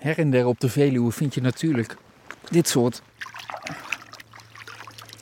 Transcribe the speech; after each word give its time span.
her 0.00 0.18
en 0.18 0.30
der 0.30 0.46
op 0.46 0.60
de 0.60 0.68
Veluwe 0.68 1.12
vind 1.12 1.34
je 1.34 1.40
natuurlijk 1.40 1.96
dit 2.50 2.68
soort 2.68 3.02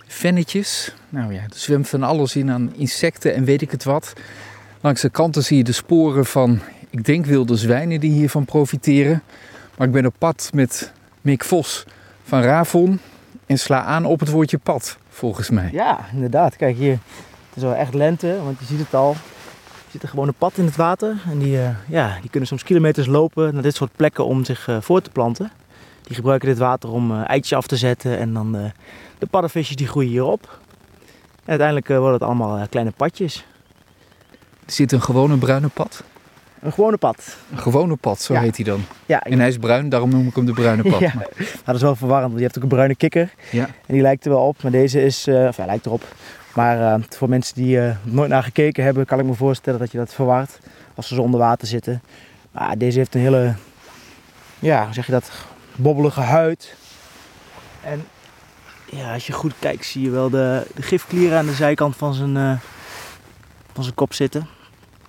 vennetjes. 0.07 0.95
Nou 1.09 1.33
ja, 1.33 1.41
er 1.41 1.49
zwemt 1.55 1.89
van 1.89 2.03
alles 2.03 2.37
in 2.37 2.51
aan 2.51 2.73
insecten 2.77 3.35
en 3.35 3.45
weet 3.45 3.63
ik 3.63 3.71
het 3.71 3.85
wat. 3.85 4.13
Langs 4.81 5.01
de 5.01 5.11
kanten 5.11 5.45
zie 5.45 5.57
je 5.57 5.65
de 5.65 5.73
sporen 5.73 6.27
van, 6.27 6.61
ik 6.91 7.05
denk 7.05 7.27
wilde 7.27 7.57
zwijnen 7.57 8.01
die 8.01 8.13
hiervan 8.13 8.45
profiteren. 8.45 9.23
Maar 9.77 9.87
ik 9.87 9.93
ben 9.93 10.07
op 10.07 10.15
pad 10.19 10.51
met 10.53 10.93
Mick 11.21 11.45
Vos 11.45 11.85
van 12.25 12.43
Ravon 12.43 13.01
en 13.47 13.59
sla 13.59 13.83
aan 13.83 14.05
op 14.05 14.21
het 14.21 14.31
woordje 14.31 14.59
pad, 14.59 14.99
volgens 15.09 15.51
mij. 15.51 15.69
Ja, 15.73 16.09
inderdaad. 16.13 16.57
Kijk 16.57 16.77
hier, 16.77 16.99
het 17.49 17.57
is 17.57 17.63
wel 17.63 17.75
echt 17.75 17.95
lente, 17.95 18.43
want 18.43 18.59
je 18.59 18.65
ziet 18.65 18.79
het 18.79 18.95
al. 18.95 19.17
Zit 19.99 20.07
er 20.07 20.13
gewoon 20.15 20.29
een 20.29 20.39
pad 20.39 20.59
in 20.59 20.65
het 20.65 20.77
water. 20.77 21.17
En 21.31 21.39
die, 21.39 21.57
uh, 21.57 21.69
ja, 21.89 22.19
die 22.21 22.31
kunnen 22.31 22.49
soms 22.49 22.63
kilometers 22.63 23.07
lopen 23.07 23.55
naar 23.55 23.63
dit 23.63 23.75
soort 23.75 23.91
plekken 23.97 24.25
om 24.27 24.45
zich 24.45 24.69
uh, 24.69 24.77
voor 24.81 25.01
te 25.03 25.11
planten. 25.11 25.51
Die 26.03 26.15
gebruiken 26.17 26.49
dit 26.49 26.59
water 26.59 26.91
om 26.91 27.11
uh, 27.11 27.29
eitjes 27.29 27.59
af 27.59 27.67
te 27.67 27.77
zetten 27.77 28.19
en 28.19 28.33
dan 28.33 28.53
de 29.19 29.27
paddenvisjes 29.27 29.77
die 29.77 29.87
groeien 29.87 30.11
hierop. 30.11 30.59
En 31.45 31.49
uiteindelijk 31.49 31.89
worden 31.89 32.13
het 32.13 32.23
allemaal 32.23 32.67
kleine 32.69 32.91
padjes. 32.97 33.45
Er 34.67 34.73
zit 34.73 34.93
een 34.93 35.03
gewone 35.03 35.37
bruine 35.39 35.69
pad? 35.69 36.03
Een 36.61 36.73
gewone 36.73 36.97
pad. 36.97 37.37
Een 37.51 37.59
gewone 37.59 37.97
pad, 37.97 38.21
zo 38.21 38.33
Ja. 38.35 38.41
heet 38.41 38.57
hij 38.57 38.65
dan. 38.65 38.81
Ja, 39.07 39.23
En 39.23 39.39
hij 39.39 39.49
is 39.49 39.59
bruin, 39.59 39.89
daarom 39.89 40.11
noem 40.11 40.27
ik 40.27 40.35
hem 40.35 40.47
de 40.47 40.53
bruine 40.53 40.83
pad. 40.83 40.99
Ja. 41.09 41.13
Maar- 41.15 41.29
dat 41.65 41.75
is 41.75 41.83
wel 41.83 41.97
verwarrend, 41.97 42.29
want 42.29 42.39
je 42.39 42.45
hebt 42.45 42.57
ook 42.57 42.63
een 42.63 42.69
bruine 42.69 42.95
kikker. 42.97 43.35
ja. 43.51 43.65
En 43.67 43.95
die 43.95 44.03
lijkt 44.03 44.25
er 44.25 44.31
wel 44.31 44.47
op, 44.47 44.63
maar 44.63 44.73
deze 44.73 45.03
is, 45.03 45.27
eh, 45.27 45.47
of 45.49 45.57
hij 45.57 45.67
lijkt 45.67 45.87
erop. 45.87 46.03
Maar 46.55 46.95
eh, 46.95 47.01
voor 47.09 47.29
mensen 47.29 47.55
die 47.55 47.81
eh, 47.81 47.97
nooit 48.03 48.31
naar 48.31 48.43
gekeken 48.43 48.85
hebben, 48.85 49.07
kan 49.07 49.19
ik 49.19 49.25
me 49.25 49.35
voorstellen 49.35 49.79
dat 49.81 49.93
je 49.93 49.99
dat 49.99 50.15
verward 50.15 50.59
als 50.95 51.09
ze 51.09 51.15
zo 51.15 51.23
onder 51.23 51.41
water 51.41 51.69
zitten. 51.69 52.03
Maar 52.51 52.79
deze 52.79 52.99
heeft 52.99 53.15
een 53.15 53.21
hele, 53.21 53.55
ja, 54.59 54.85
hoe 54.85 54.95
zeg 54.95 55.07
je 55.07 55.13
dat, 55.13 55.31
bobbelige 55.77 56.21
huid. 56.21 56.77
En 57.83 58.05
ja, 58.85 59.13
als 59.13 59.27
je 59.27 59.33
goed 59.33 59.53
kijkt 59.59 59.87
zie 59.87 60.03
je 60.03 60.11
wel 60.11 60.31
de, 60.31 60.67
de 60.75 60.83
gifklieren 60.83 61.39
aan 61.39 61.47
de 61.47 61.53
zijkant 61.53 61.97
van 61.97 62.15
zijn, 62.15 62.37
eh, 62.37 62.53
van 63.73 63.83
zijn 63.83 63.95
kop 63.95 64.15
zitten. 64.15 64.47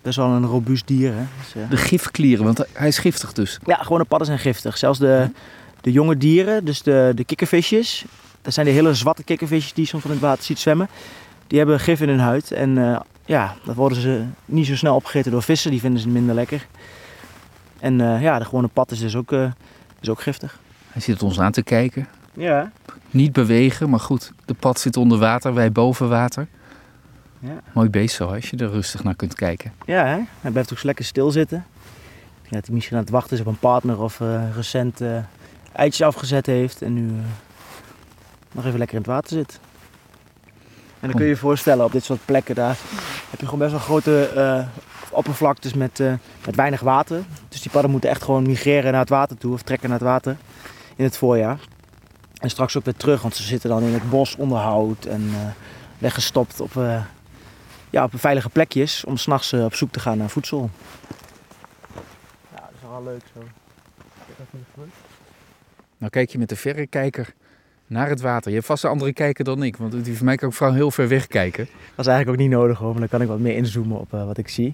Best 0.02 0.18
wel 0.18 0.28
een 0.28 0.46
robuust 0.46 0.88
dier, 0.88 1.14
hè. 1.14 1.24
Dus, 1.42 1.70
De 1.70 1.78
gifklieren, 1.78 2.46
want 2.46 2.66
hij 2.74 2.88
is 2.88 2.98
giftig 2.98 3.34
dus. 3.34 3.60
ja, 3.66 3.76
gewone 3.76 4.04
padden 4.06 4.28
zijn 4.28 4.40
giftig. 4.40 4.78
Zelfs 4.78 5.00
de, 5.00 5.30
de 5.82 5.92
jonge 5.92 6.18
dieren, 6.18 6.66
dus 6.66 6.82
de, 6.82 7.12
de 7.16 7.24
kikkervisjes. 7.24 8.06
Dat 8.42 8.54
zijn 8.54 8.66
de 8.66 8.72
hele 8.72 8.94
zwarte 8.94 9.24
kikkervisjes 9.24 9.74
die 9.74 9.84
je 9.84 9.90
soms 9.90 10.02
van 10.02 10.12
het 10.12 10.20
water 10.20 10.44
ziet 10.44 10.60
zwemmen. 10.60 10.90
Die 11.50 11.58
hebben 11.58 11.80
gif 11.80 12.02
in 12.02 12.10
hun 12.10 12.20
huid. 12.20 12.52
En 12.52 12.78
eh, 12.78 13.00
ja, 13.26 13.56
dat 13.64 13.76
worden 13.76 14.02
ze 14.02 14.24
niet 14.46 14.66
zo 14.66 14.76
snel 14.76 14.96
opgegeten 14.96 15.32
door 15.32 15.44
vissen. 15.44 15.72
Die 15.72 15.80
vinden 15.80 16.02
ze 16.02 16.10
minder 16.10 16.36
lekker. 16.36 16.68
En 17.80 18.02
eh, 18.02 18.22
ja, 18.22 18.40
de 18.40 18.46
gewone 18.46 18.68
pad 18.68 18.92
is 18.92 19.00
dus 19.00 19.16
ook, 19.16 19.32
eh, 19.32 19.52
is 20.00 20.10
ook 20.10 20.22
giftig. 20.22 20.60
Hij 20.90 21.02
zit 21.02 21.24
ons 21.24 21.40
aan 21.40 21.52
te 21.52 21.64
kijken. 21.64 22.08
Ja. 22.34 22.72
Niet 23.12 23.34
bewegen, 23.34 23.90
maar 23.90 24.00
goed, 24.00 24.32
de 24.46 24.54
pad 24.54 24.80
zit 24.80 24.98
onder 24.98 25.18
water, 25.18 25.54
wij 25.54 25.72
boven 25.72 26.10
water. 26.10 26.48
Ja. 27.40 27.62
Mooi 27.74 27.90
beest 27.90 28.16
zo, 28.16 28.34
als 28.34 28.50
je 28.50 28.58
er 28.58 28.70
rustig 28.70 29.04
naar 29.04 29.16
kunt 29.16 29.34
kijken. 29.34 29.74
Ja, 29.86 30.06
hè? 30.06 30.20
hij 30.42 30.52
blijft 30.52 30.74
ook 30.74 30.84
lekker 30.84 31.06
stilzitten. 31.06 31.66
Ik 32.36 32.42
denk 32.42 32.54
dat 32.54 32.66
hij 32.66 32.76
misschien 32.76 32.98
aan 32.98 33.04
het 33.04 33.12
wachten 33.12 33.34
is 33.34 33.40
op 33.40 33.48
een 33.48 33.60
partner 33.60 34.02
of 34.02 34.22
eh, 34.22 34.56
recent 34.56 35.02
eitjes 35.72 36.08
afgezet 36.08 36.46
heeft 36.46 36.82
en 36.82 36.94
nu 36.94 37.12
nog 38.52 38.66
even 38.66 38.78
lekker 38.78 38.96
in 38.96 39.02
het 39.02 39.12
water 39.12 39.38
zit. 39.38 39.60
En 41.00 41.08
dan 41.08 41.12
kun 41.12 41.24
je 41.24 41.32
je 41.32 41.38
voorstellen, 41.38 41.86
op 41.86 41.92
dit 41.92 42.04
soort 42.04 42.26
plekken 42.26 42.56
daar 42.56 42.78
heb 43.30 43.40
je 43.40 43.46
gewoon 43.46 43.60
best 43.60 43.72
wel 43.72 43.80
grote 43.80 44.30
eh, 44.36 44.68
oppervlaktes 45.10 45.74
met, 45.74 46.00
eh, 46.00 46.14
met 46.46 46.56
weinig 46.56 46.80
water. 46.80 47.24
Dus 47.50 47.62
die 47.62 47.72
padden 47.72 47.92
moeten 47.92 48.10
echt 48.10 48.24
gewoon 48.24 48.48
migreren 48.48 48.92
naar 48.92 49.02
het 49.02 49.10
water 49.10 49.38
toe 49.38 49.54
of 49.54 49.62
trekken 49.62 49.90
naar 49.90 50.00
het 50.00 50.08
water 50.08 50.38
in 50.96 51.04
het 51.04 51.18
voorjaar. 51.18 51.60
En 52.40 52.50
straks 52.50 52.78
ook 52.78 52.86
weer 52.86 52.96
terug, 52.96 53.22
want 53.22 53.36
ze 53.36 53.44
zitten 53.44 53.70
dan 53.70 53.84
in 53.84 53.94
het 53.94 54.10
bos 54.10 54.36
onderhoud 54.36 55.06
en 55.06 55.30
eh, 55.34 55.48
weggestopt 55.98 56.60
op, 56.60 56.78
eh, 56.78 57.04
ja, 57.90 58.04
op 58.04 58.12
veilige 58.16 58.50
plekjes 58.50 59.06
om 59.06 59.18
s'nachts 59.18 59.52
nachts 59.52 59.66
op 59.66 59.76
zoek 59.76 59.92
te 59.92 60.00
gaan 60.00 60.18
naar 60.18 60.30
voedsel. 60.30 60.70
Ja, 62.56 62.62
dat 62.62 62.72
is 62.76 62.90
wel 62.90 63.04
leuk 63.04 63.22
zo. 63.34 63.40
Nou 65.98 66.12
kijk 66.12 66.30
je 66.30 66.38
met 66.38 66.50
de 66.50 66.56
verrekijker 66.56 67.34
naar 67.90 68.10
het 68.10 68.22
water. 68.22 68.50
Je 68.50 68.56
hebt 68.56 68.68
vast 68.68 68.84
een 68.84 68.90
andere 68.90 69.14
kijker 69.14 69.44
dan 69.44 69.64
ik, 69.64 69.78
want 69.78 70.04
die 70.06 70.16
van 70.18 70.26
mij 70.26 70.36
kan 70.36 70.48
ook 70.48 70.54
vooral 70.54 70.76
heel 70.76 70.92
ver 70.92 71.08
weg 71.08 71.28
kijken. 71.28 71.64
Dat 71.96 72.06
is 72.06 72.12
eigenlijk 72.12 72.30
ook 72.30 72.48
niet 72.48 72.58
nodig 72.58 72.78
hoor, 72.78 72.90
maar 72.92 73.00
dan 73.00 73.10
kan 73.10 73.22
ik 73.22 73.28
wat 73.28 73.40
meer 73.40 73.56
inzoomen 73.56 74.00
op 74.00 74.14
eh, 74.14 74.26
wat 74.26 74.38
ik 74.38 74.48
zie. 74.50 74.74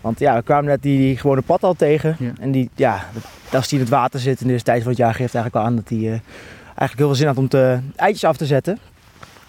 Want 0.00 0.18
ja, 0.18 0.36
we 0.36 0.42
kwamen 0.42 0.64
net 0.64 0.82
die, 0.82 0.98
die 0.98 1.16
gewone 1.16 1.40
pad 1.42 1.62
al 1.62 1.74
tegen. 1.74 2.16
Ja. 2.18 2.32
En 2.40 2.50
die, 2.52 2.70
ja, 2.74 3.04
dat- 3.12 3.54
als 3.54 3.68
die 3.68 3.78
in 3.78 3.84
het 3.84 3.94
water 3.94 4.20
zit 4.20 4.40
in 4.40 4.46
deze 4.46 4.64
tijd 4.64 4.80
van 4.82 4.88
het 4.90 4.98
jaar, 5.00 5.14
geeft 5.14 5.34
eigenlijk 5.34 5.64
al 5.64 5.70
aan 5.70 5.76
dat 5.76 5.88
hij 5.88 5.98
eh, 5.98 6.04
eigenlijk 6.64 6.96
heel 6.96 7.06
veel 7.06 7.14
zin 7.14 7.26
had 7.26 7.36
om 7.36 7.48
te, 7.48 7.78
eitjes 7.96 8.24
af 8.24 8.36
te 8.36 8.46
zetten. 8.46 8.78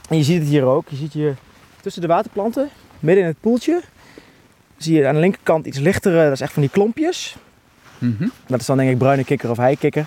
En 0.09 0.17
je 0.17 0.23
ziet 0.23 0.39
het 0.39 0.47
hier 0.47 0.63
ook. 0.63 0.89
Je 0.89 0.95
ziet 0.95 1.13
hier 1.13 1.35
tussen 1.81 2.01
de 2.01 2.07
waterplanten, 2.07 2.69
midden 2.99 3.23
in 3.23 3.29
het 3.29 3.39
poeltje, 3.39 3.81
zie 4.77 4.97
je 4.97 5.07
aan 5.07 5.13
de 5.13 5.19
linkerkant 5.19 5.65
iets 5.65 5.77
lichtere, 5.79 6.23
dat 6.23 6.31
is 6.31 6.41
echt 6.41 6.53
van 6.53 6.61
die 6.61 6.71
klompjes. 6.71 7.35
Mhm. 7.97 8.27
Dat 8.47 8.59
is 8.59 8.65
dan 8.65 8.77
denk 8.77 8.89
ik 8.89 8.97
bruine 8.97 9.23
kikker 9.23 9.49
of 9.49 9.57
heikikker. 9.57 10.05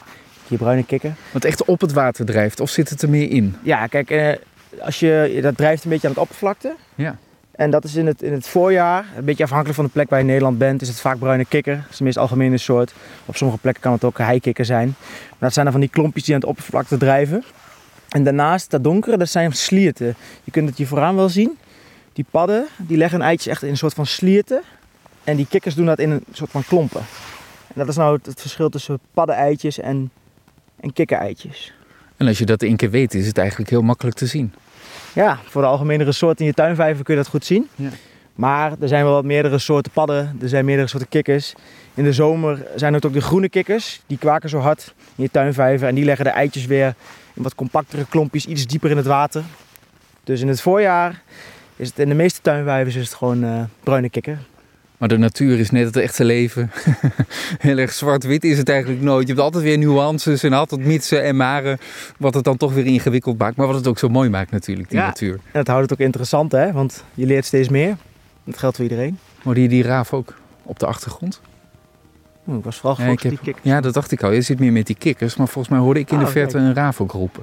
Hier 0.48 0.58
bruine 0.58 0.84
kikker. 0.84 1.12
Wat 1.32 1.44
echt 1.44 1.64
op 1.64 1.80
het 1.80 1.92
water 1.92 2.24
drijft, 2.24 2.60
of 2.60 2.70
zit 2.70 2.88
het 2.88 3.02
er 3.02 3.08
meer 3.08 3.30
in? 3.30 3.56
Ja, 3.62 3.86
kijk, 3.86 4.10
eh, 4.10 4.32
als 4.80 5.00
je, 5.00 5.38
dat 5.42 5.56
drijft 5.56 5.84
een 5.84 5.90
beetje 5.90 6.06
aan 6.06 6.12
het 6.12 6.22
oppervlakte. 6.22 6.74
Ja. 6.94 7.16
En 7.54 7.70
dat 7.70 7.84
is 7.84 7.94
in 7.94 8.06
het, 8.06 8.22
in 8.22 8.32
het 8.32 8.48
voorjaar, 8.48 9.06
een 9.16 9.24
beetje 9.24 9.42
afhankelijk 9.42 9.76
van 9.76 9.84
de 9.84 9.90
plek 9.90 10.08
waar 10.08 10.18
je 10.18 10.24
in 10.24 10.30
Nederland 10.30 10.58
bent, 10.58 10.82
is 10.82 10.88
het 10.88 11.00
vaak 11.00 11.18
bruine 11.18 11.44
kikker. 11.44 11.76
Dat 11.76 11.90
is 11.90 11.96
de 11.96 12.04
meest 12.04 12.18
algemene 12.18 12.58
soort. 12.58 12.94
Op 13.26 13.36
sommige 13.36 13.60
plekken 13.60 13.82
kan 13.82 13.92
het 13.92 14.04
ook 14.04 14.18
heikikker 14.18 14.64
zijn. 14.64 14.94
Maar 15.28 15.38
dat 15.38 15.52
zijn 15.52 15.64
dan 15.64 15.74
van 15.74 15.82
die 15.84 15.90
klompjes 15.90 16.24
die 16.24 16.34
aan 16.34 16.40
het 16.40 16.48
oppervlakte 16.48 16.96
drijven. 16.96 17.44
En 18.08 18.24
daarnaast, 18.24 18.70
dat 18.70 18.84
donkere, 18.84 19.16
dat 19.16 19.28
zijn 19.28 19.52
slierten. 19.52 20.14
Je 20.44 20.50
kunt 20.50 20.68
het 20.68 20.78
hier 20.78 20.86
vooraan 20.86 21.16
wel 21.16 21.28
zien. 21.28 21.58
Die 22.12 22.24
padden, 22.30 22.66
die 22.76 22.96
leggen 22.96 23.18
hun 23.18 23.28
eitjes 23.28 23.52
echt 23.52 23.62
in 23.62 23.68
een 23.68 23.76
soort 23.76 23.94
van 23.94 24.06
slierten. 24.06 24.62
En 25.24 25.36
die 25.36 25.46
kikkers 25.46 25.74
doen 25.74 25.86
dat 25.86 25.98
in 25.98 26.10
een 26.10 26.24
soort 26.32 26.50
van 26.50 26.64
klompen. 26.64 27.00
En 27.66 27.74
dat 27.74 27.88
is 27.88 27.96
nou 27.96 28.16
het, 28.16 28.26
het 28.26 28.40
verschil 28.40 28.68
tussen 28.68 28.98
paddeneitjes 29.14 29.78
en, 29.80 30.10
en 30.84 30.92
kikkereitjes. 30.92 31.72
En 32.16 32.26
als 32.26 32.38
je 32.38 32.44
dat 32.44 32.62
één 32.62 32.76
keer 32.76 32.90
weet, 32.90 33.14
is 33.14 33.26
het 33.26 33.38
eigenlijk 33.38 33.70
heel 33.70 33.82
makkelijk 33.82 34.16
te 34.16 34.26
zien. 34.26 34.52
Ja, 35.12 35.38
voor 35.44 35.62
de 35.62 35.68
algemenere 35.68 36.12
soorten 36.12 36.40
in 36.40 36.46
je 36.46 36.52
tuinvijver 36.52 37.04
kun 37.04 37.14
je 37.14 37.20
dat 37.20 37.30
goed 37.30 37.44
zien. 37.44 37.68
Ja. 37.74 37.88
Maar 38.34 38.72
er 38.80 38.88
zijn 38.88 39.04
wel 39.04 39.12
wat 39.12 39.24
meerdere 39.24 39.58
soorten 39.58 39.92
padden, 39.92 40.38
er 40.42 40.48
zijn 40.48 40.64
meerdere 40.64 40.88
soorten 40.88 41.08
kikkers. 41.08 41.54
In 41.94 42.04
de 42.04 42.12
zomer 42.12 42.66
zijn 42.76 42.94
het 42.94 43.06
ook 43.06 43.12
de 43.12 43.20
groene 43.20 43.48
kikkers, 43.48 44.02
die 44.06 44.18
kwaken 44.18 44.48
zo 44.48 44.58
hard 44.58 44.94
in 45.16 45.22
je 45.22 45.30
tuinvijver. 45.30 45.88
En 45.88 45.94
die 45.94 46.04
leggen 46.04 46.24
de 46.24 46.30
eitjes 46.30 46.66
weer 46.66 46.94
in 47.34 47.42
wat 47.42 47.54
compactere 47.54 48.06
klompjes, 48.08 48.46
iets 48.46 48.66
dieper 48.66 48.90
in 48.90 48.96
het 48.96 49.06
water. 49.06 49.42
Dus 50.24 50.40
in 50.40 50.48
het 50.48 50.60
voorjaar 50.60 51.22
is 51.76 51.88
het 51.88 51.98
in 51.98 52.08
de 52.08 52.14
meeste 52.14 52.40
tuinvijvers 52.40 52.94
is 52.94 53.06
het 53.06 53.14
gewoon 53.14 53.44
eh, 53.44 53.62
bruine 53.82 54.10
kikker. 54.10 54.38
Maar 55.04 55.12
de 55.12 55.18
natuur 55.18 55.58
is 55.58 55.70
net 55.70 55.84
het 55.84 55.96
echte 55.96 56.24
leven. 56.24 56.70
Heel 57.58 57.78
erg 57.78 57.92
zwart-wit 57.92 58.44
is 58.44 58.58
het 58.58 58.68
eigenlijk 58.68 59.02
nooit. 59.02 59.22
Je 59.26 59.32
hebt 59.32 59.44
altijd 59.44 59.64
weer 59.64 59.78
nuances 59.78 60.42
en 60.42 60.52
altijd 60.52 60.84
mitsen 60.84 61.22
en 61.22 61.36
maren. 61.36 61.78
Wat 62.18 62.34
het 62.34 62.44
dan 62.44 62.56
toch 62.56 62.72
weer 62.72 62.86
ingewikkeld 62.86 63.38
maakt. 63.38 63.56
Maar 63.56 63.66
wat 63.66 63.76
het 63.76 63.86
ook 63.86 63.98
zo 63.98 64.08
mooi 64.08 64.28
maakt 64.28 64.50
natuurlijk, 64.50 64.88
die 64.90 64.98
Ja. 64.98 65.06
natuur. 65.06 65.32
En 65.34 65.40
dat 65.52 65.66
houdt 65.66 65.82
het 65.82 65.92
ook 65.92 66.06
interessant 66.06 66.52
hè, 66.52 66.72
want 66.72 67.04
je 67.14 67.26
leert 67.26 67.44
steeds 67.44 67.68
meer. 67.68 67.96
Dat 68.44 68.58
geldt 68.58 68.76
voor 68.76 68.84
iedereen. 68.84 69.18
Hoorde 69.42 69.62
je 69.62 69.68
die 69.68 69.82
raaf 69.82 70.12
ook 70.12 70.34
op 70.62 70.78
de 70.78 70.86
achtergrond? 70.86 71.40
Ik 72.46 72.64
was 72.64 72.76
vooral 72.76 72.96
Ja, 73.04 73.10
op 73.12 73.20
heb- 73.20 73.30
die 73.30 73.38
kikkers. 73.42 73.64
Ja, 73.66 73.80
dat 73.80 73.94
dacht 73.94 74.10
ik 74.12 74.22
al. 74.22 74.30
Je 74.32 74.40
zit 74.40 74.58
meer 74.58 74.72
met 74.72 74.86
die 74.86 74.96
kikkers. 74.96 75.36
Maar 75.36 75.48
volgens 75.48 75.74
mij 75.74 75.82
hoorde 75.82 76.00
ik 76.00 76.10
in 76.10 76.18
de 76.18 76.24
Oh, 76.24 76.30
verte 76.30 76.56
kijk. 76.56 76.68
een 76.68 76.74
raaf 76.74 77.00
ook 77.00 77.12
roepen. 77.12 77.42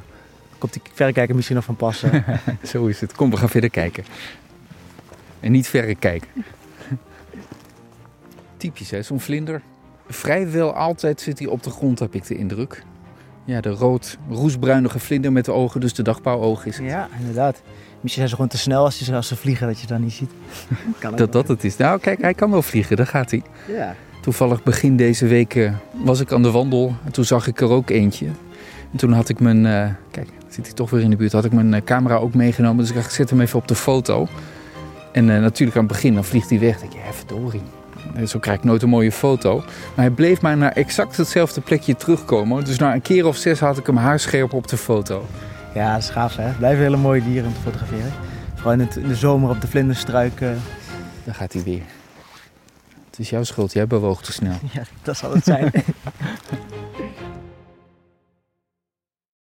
Komt 0.57 0.73
die 0.73 0.81
verrekijker 0.94 1.35
misschien 1.35 1.55
nog 1.55 1.66
van 1.66 1.75
pas. 1.75 2.03
eh. 2.03 2.13
Zo 2.71 2.85
is 2.85 3.01
het. 3.01 3.13
Kom, 3.13 3.29
we 3.29 3.38
gaan 3.38 3.50
verder 3.50 3.69
kijken. 3.69 4.03
En 5.39 5.51
niet 5.51 5.67
verre 5.67 5.95
kijken. 5.95 6.27
Typisch 8.61 8.91
hè, 8.91 9.01
zo'n 9.01 9.19
vlinder. 9.19 9.61
Vrijwel 10.07 10.73
altijd 10.73 11.21
zit 11.21 11.39
hij 11.39 11.47
op 11.47 11.63
de 11.63 11.69
grond, 11.69 12.00
heb 12.00 12.15
ik 12.15 12.27
de 12.27 12.38
indruk. 12.38 12.83
Ja, 13.45 13.62
de 13.62 13.69
rood, 13.69 14.18
roesbruinige 14.30 15.00
vlinder 15.00 15.31
met 15.31 15.45
de 15.45 15.51
ogen, 15.51 15.80
dus 15.81 15.94
de 15.94 16.03
dagpauwoog 16.03 16.65
is 16.65 16.77
het. 16.77 16.86
Ja, 16.86 17.07
inderdaad. 17.19 17.62
Misschien 18.01 18.12
zijn 18.12 18.27
ze 18.27 18.36
gewoon 18.36 18.50
te 18.50 18.57
snel 18.57 18.83
als, 18.83 19.00
je, 19.00 19.15
als 19.15 19.27
ze 19.27 19.36
vliegen 19.36 19.68
dat 19.68 19.80
je 19.80 19.88
dat 19.88 20.00
niet 20.00 20.12
ziet. 20.12 20.31
kan 21.00 21.15
Dat 21.15 21.31
dat 21.31 21.47
het 21.47 21.63
is. 21.63 21.77
Nou, 21.77 22.00
kijk, 22.00 22.21
hij 22.21 22.33
kan 22.33 22.51
wel 22.51 22.62
vliegen, 22.62 22.95
daar 22.95 23.07
gaat 23.07 23.31
hij. 23.31 23.41
Ja. 23.68 23.95
Toevallig 24.21 24.63
begin 24.63 24.97
deze 24.97 25.27
week 25.27 25.56
eh, 25.56 25.74
was 25.91 26.19
ik 26.19 26.31
aan 26.31 26.44
de 26.44 26.51
wandel 26.51 26.95
en 27.06 27.12
toen 27.12 27.25
zag 27.25 27.47
ik 27.47 27.62
er 27.62 27.69
ook 27.69 27.89
eentje. 27.89 28.25
En 28.91 28.97
toen 28.97 29.12
had 29.12 29.30
ik 29.30 29.39
mijn, 29.39 29.65
eh, 29.65 29.89
kijk, 30.12 30.30
zit 30.47 30.65
hij 30.65 30.75
toch 30.75 30.89
weer 30.89 31.01
in 31.01 31.09
de 31.09 31.15
buurt, 31.15 31.31
had 31.31 31.45
ik 31.45 31.51
mijn 31.51 31.74
eh, 31.74 31.81
camera 31.83 32.15
ook 32.15 32.33
meegenomen. 32.33 32.77
Dus 32.77 32.89
ik 32.89 32.95
dacht, 32.95 33.07
ik 33.07 33.13
zet 33.13 33.30
hem 33.30 33.41
even 33.41 33.59
op 33.59 33.68
de 33.68 33.75
foto. 33.75 34.27
En 35.12 35.25
natuurlijk 35.25 35.77
aan 35.77 35.83
het 35.83 35.94
begin, 35.94 36.13
dan 36.13 36.24
vliegt 36.24 36.50
hij 36.50 36.59
weg. 36.59 36.80
Dan 36.80 36.89
denk 36.89 36.94
je, 36.94 37.07
hè, 37.07 37.13
verdorie. 37.13 37.62
Zo 38.27 38.39
krijg 38.39 38.57
ik 38.57 38.63
nooit 38.63 38.81
een 38.81 38.89
mooie 38.89 39.12
foto. 39.12 39.56
Maar 39.57 40.06
hij 40.06 40.09
bleef 40.09 40.42
maar 40.42 40.57
naar 40.57 40.71
exact 40.71 41.18
hetzelfde 41.18 41.62
plekje 41.62 41.95
terugkomen. 41.95 42.63
Dus 42.65 42.77
na 42.77 42.94
een 42.94 43.01
keer 43.01 43.25
of 43.25 43.36
zes 43.38 43.59
had 43.59 43.77
ik 43.77 43.86
hem 43.86 43.98
haarscherp 43.98 44.53
op 44.53 44.68
de 44.68 44.77
foto. 44.77 45.25
ja, 45.74 45.94
dat 45.94 46.01
is 46.03 46.09
gaaf 46.09 46.36
hè. 46.36 46.51
Blijven 46.57 46.83
hele 46.83 46.98
mooie 46.98 47.24
dieren 47.24 47.48
om 47.48 47.53
te 47.53 47.59
fotograferen. 47.59 48.12
Vooral 48.56 48.74
in, 48.74 48.80
het, 48.80 48.95
in 48.95 49.07
de 49.07 49.15
zomer 49.15 49.50
op 49.50 49.62
de 49.62 49.68
vlinderstruik. 49.68 50.42
eh, 50.42 50.50
Daar 51.24 51.36
gaat 51.36 51.53
hij 51.53 51.63
weer. 51.63 51.81
Het 53.09 53.19
is 53.19 53.30
jouw 53.30 53.44
schuld, 53.44 53.74
jij 53.74 53.88
bewoog 53.88 54.21
te 54.21 54.31
snel. 54.31 54.56
ja, 54.74 54.81
dat 55.03 55.18
zal 55.18 55.31
het 55.33 55.44
zijn. 55.44 55.71